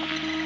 you. 0.00 0.37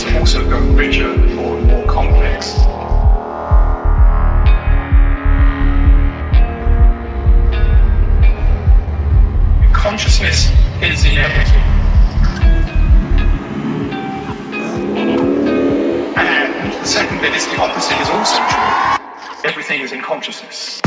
It's 0.00 0.14
also 0.14 0.48
got 0.48 0.62
richer, 0.76 1.12
more, 1.34 1.60
more 1.60 1.84
complex. 1.86 2.54
Consciousness 9.72 10.52
is 10.80 11.04
in 11.04 11.18
everything. 11.18 11.64
And 16.16 16.86
secondly, 16.86 17.30
the 17.30 17.60
opposite 17.60 18.00
is 18.00 18.08
also 18.10 18.36
true. 18.50 19.50
Everything 19.50 19.80
is 19.80 19.90
in 19.90 20.00
consciousness. 20.00 20.80